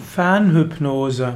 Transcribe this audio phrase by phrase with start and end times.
[0.00, 1.34] Fernhypnose.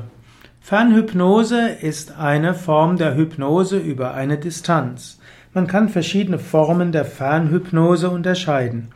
[0.60, 5.20] Fernhypnose ist eine Form der Hypnose über eine Distanz.
[5.52, 8.88] Man kann verschiedene Formen der Fernhypnose unterscheiden.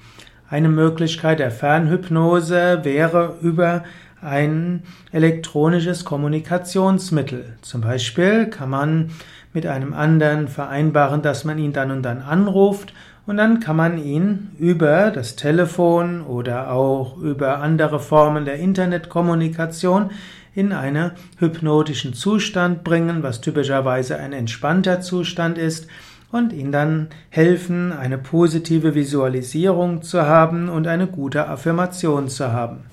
[0.51, 3.85] Eine Möglichkeit der Fernhypnose wäre über
[4.23, 7.57] ein elektronisches Kommunikationsmittel.
[7.63, 9.11] Zum Beispiel kann man
[9.53, 12.93] mit einem anderen vereinbaren, dass man ihn dann und dann anruft
[13.27, 20.11] und dann kann man ihn über das Telefon oder auch über andere Formen der Internetkommunikation
[20.55, 25.87] in einen hypnotischen Zustand bringen, was typischerweise ein entspannter Zustand ist,
[26.31, 32.85] und ihn dann helfen, eine positive Visualisierung zu haben und eine gute Affirmation zu haben.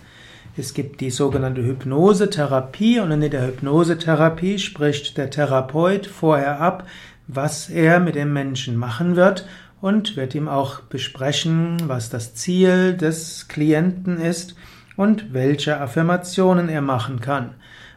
[0.58, 6.88] Es gibt die sogenannte Hypnosetherapie und in der Hypnosetherapie spricht der Therapeut vorher ab,
[7.28, 9.46] was er mit dem Menschen machen wird
[9.82, 14.56] und wird ihm auch besprechen, was das Ziel des Klienten ist
[14.96, 17.56] und welche Affirmationen er machen kann.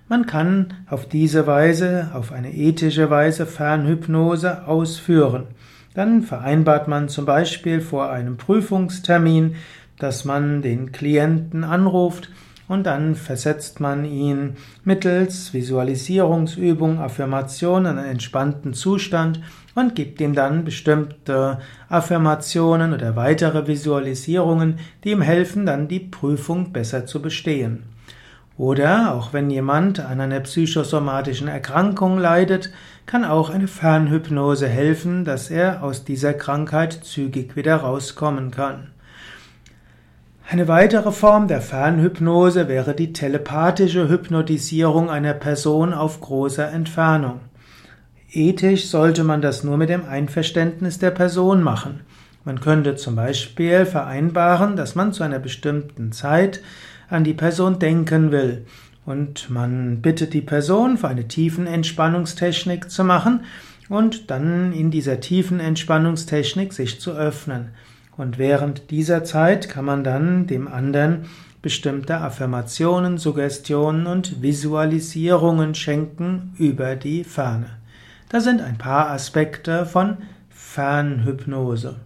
[0.09, 5.47] Man kann auf diese Weise, auf eine ethische Weise Fernhypnose ausführen.
[5.95, 9.54] Dann vereinbart man zum Beispiel vor einem Prüfungstermin,
[9.97, 12.30] dass man den Klienten anruft
[12.69, 19.41] und dann versetzt man ihn mittels Visualisierungsübung, Affirmation in einen entspannten Zustand
[19.75, 26.73] und gibt ihm dann bestimmte Affirmationen oder weitere Visualisierungen, die ihm helfen, dann die Prüfung
[26.73, 27.85] besser zu bestehen.
[28.59, 32.73] Oder auch wenn jemand an einer psychosomatischen Erkrankung leidet,
[33.07, 38.88] kann auch eine Fernhypnose helfen, dass er aus dieser Krankheit zügig wieder rauskommen kann.
[40.51, 47.41] Eine weitere Form der Fernhypnose wäre die telepathische Hypnotisierung einer Person auf großer Entfernung.
[48.32, 52.01] Ethisch sollte man das nur mit dem Einverständnis der Person machen.
[52.46, 56.63] Man könnte zum Beispiel vereinbaren, dass man zu einer bestimmten Zeit
[57.10, 58.65] an die Person denken will
[59.04, 63.45] und man bittet die Person für eine tiefen Entspannungstechnik zu machen
[63.91, 67.69] und dann in dieser tiefen Entspannungstechnik sich zu öffnen.
[68.18, 71.26] Und während dieser Zeit kann man dann dem anderen
[71.62, 77.70] bestimmte Affirmationen, Suggestionen und Visualisierungen schenken über die Ferne.
[78.28, 80.18] Das sind ein paar Aspekte von
[80.50, 81.96] Fernhypnose.